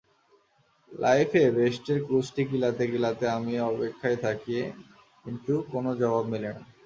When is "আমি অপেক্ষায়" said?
3.37-4.19